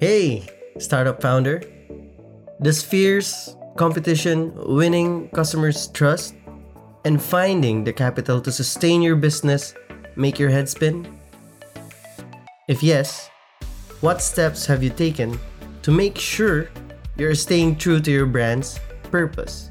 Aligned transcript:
Hey, 0.00 0.48
startup 0.78 1.20
founder. 1.20 1.60
Does 2.62 2.82
fierce 2.82 3.54
competition, 3.76 4.50
winning 4.56 5.28
customers' 5.28 5.88
trust, 5.88 6.36
and 7.04 7.20
finding 7.20 7.84
the 7.84 7.92
capital 7.92 8.40
to 8.40 8.50
sustain 8.50 9.02
your 9.02 9.16
business 9.16 9.74
make 10.16 10.38
your 10.38 10.48
head 10.48 10.70
spin? 10.70 11.04
If 12.66 12.82
yes, 12.82 13.28
what 14.00 14.22
steps 14.22 14.64
have 14.64 14.82
you 14.82 14.88
taken 14.88 15.38
to 15.82 15.90
make 15.90 16.16
sure 16.16 16.70
you're 17.18 17.34
staying 17.34 17.76
true 17.76 18.00
to 18.00 18.10
your 18.10 18.24
brand's 18.24 18.80
purpose? 19.10 19.70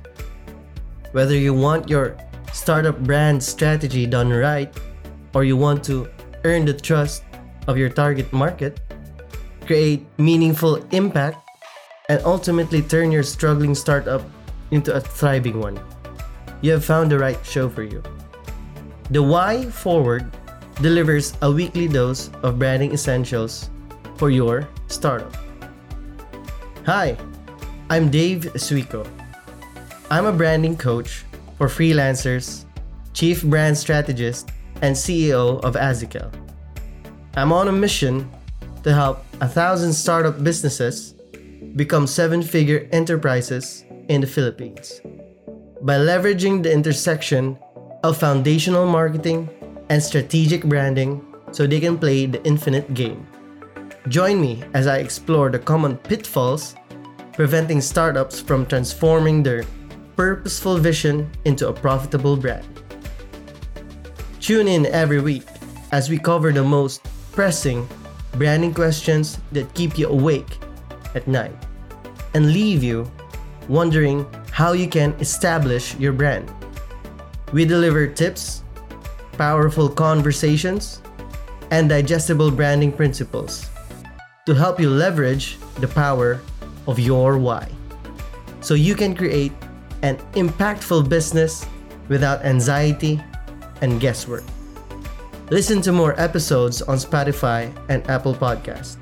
Whether 1.11 1.37
you 1.37 1.55
want 1.55 1.89
your 1.89 2.15
startup 2.53 2.99
brand 2.99 3.41
strategy 3.41 4.05
done 4.05 4.29
right 4.29 4.71
or 5.33 5.43
you 5.43 5.57
want 5.57 5.83
to 5.85 6.07
earn 6.43 6.65
the 6.65 6.73
trust 6.75 7.23
of 7.67 7.79
your 7.79 7.89
target 7.89 8.31
market, 8.31 8.79
create 9.69 10.01
meaningful 10.17 10.81
impact, 10.89 11.37
and 12.09 12.19
ultimately 12.25 12.81
turn 12.81 13.11
your 13.11 13.21
struggling 13.21 13.75
startup 13.75 14.25
into 14.71 14.91
a 14.91 14.99
thriving 14.99 15.59
one, 15.59 15.79
you 16.61 16.71
have 16.71 16.83
found 16.83 17.11
the 17.11 17.19
right 17.19 17.37
show 17.45 17.69
for 17.69 17.83
you. 17.83 18.01
The 19.11 19.21
Why 19.21 19.69
Forward 19.69 20.25
delivers 20.81 21.37
a 21.43 21.51
weekly 21.51 21.87
dose 21.87 22.33
of 22.41 22.57
branding 22.57 22.93
essentials 22.93 23.69
for 24.17 24.31
your 24.31 24.67
startup. 24.87 25.37
Hi, 26.87 27.15
I'm 27.91 28.09
Dave 28.09 28.49
Suico. 28.57 29.05
I'm 30.09 30.25
a 30.25 30.33
branding 30.33 30.77
coach 30.77 31.25
for 31.59 31.67
freelancers, 31.67 32.65
chief 33.13 33.43
brand 33.43 33.77
strategist, 33.77 34.49
and 34.81 34.95
CEO 34.95 35.61
of 35.61 35.75
Azequel. 35.75 36.33
I'm 37.35 37.53
on 37.53 37.67
a 37.67 37.71
mission 37.71 38.25
to 38.83 38.93
help 38.93 39.25
a 39.41 39.47
thousand 39.47 39.93
startup 39.93 40.43
businesses 40.43 41.13
become 41.75 42.07
seven 42.07 42.41
figure 42.41 42.87
enterprises 42.91 43.85
in 44.07 44.21
the 44.21 44.27
Philippines 44.27 45.01
by 45.81 45.95
leveraging 45.95 46.63
the 46.63 46.71
intersection 46.71 47.57
of 48.03 48.17
foundational 48.17 48.85
marketing 48.85 49.49
and 49.89 50.01
strategic 50.01 50.63
branding 50.63 51.25
so 51.51 51.65
they 51.65 51.79
can 51.79 51.97
play 51.97 52.25
the 52.25 52.43
infinite 52.43 52.93
game. 52.93 53.25
Join 54.07 54.41
me 54.41 54.63
as 54.73 54.87
I 54.87 54.97
explore 54.97 55.49
the 55.49 55.59
common 55.59 55.97
pitfalls 55.97 56.75
preventing 57.33 57.81
startups 57.81 58.41
from 58.41 58.65
transforming 58.65 59.43
their 59.43 59.63
purposeful 60.15 60.77
vision 60.77 61.31
into 61.45 61.69
a 61.69 61.73
profitable 61.73 62.35
brand. 62.35 62.67
Tune 64.39 64.67
in 64.67 64.85
every 64.87 65.21
week 65.21 65.43
as 65.91 66.09
we 66.09 66.17
cover 66.17 66.51
the 66.51 66.63
most 66.63 67.01
pressing 67.31 67.87
branding 68.33 68.73
questions 68.73 69.39
that 69.51 69.73
keep 69.73 69.97
you 69.97 70.07
awake 70.07 70.57
at 71.15 71.27
night 71.27 71.55
and 72.33 72.53
leave 72.53 72.83
you 72.83 73.09
wondering 73.67 74.25
how 74.51 74.73
you 74.73 74.87
can 74.87 75.13
establish 75.19 75.95
your 75.95 76.13
brand. 76.13 76.51
We 77.53 77.65
deliver 77.65 78.07
tips, 78.07 78.63
powerful 79.37 79.89
conversations, 79.89 81.01
and 81.71 81.89
digestible 81.89 82.51
branding 82.51 82.91
principles 82.91 83.69
to 84.45 84.53
help 84.53 84.79
you 84.79 84.89
leverage 84.89 85.57
the 85.79 85.87
power 85.87 86.41
of 86.87 86.99
your 86.99 87.37
why 87.37 87.69
so 88.61 88.73
you 88.73 88.95
can 88.95 89.15
create 89.15 89.53
an 90.01 90.17
impactful 90.33 91.07
business 91.07 91.65
without 92.07 92.43
anxiety 92.43 93.21
and 93.81 94.01
guesswork. 94.01 94.43
Listen 95.51 95.81
to 95.81 95.91
more 95.91 96.13
episodes 96.21 96.83
on 96.83 96.97
Spotify 96.97 97.73
and 97.89 98.07
Apple 98.07 98.35
Podcast. 98.35 98.97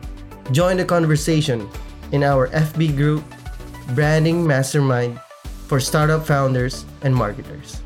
Join 0.54 0.78
the 0.78 0.86
conversation 0.86 1.68
in 2.14 2.24
our 2.24 2.48
FB 2.50 2.96
group, 2.96 3.26
Branding 3.94 4.48
Mastermind 4.48 5.20
for 5.68 5.82
startup 5.82 6.26
founders 6.26 6.86
and 7.02 7.14
marketers. 7.14 7.82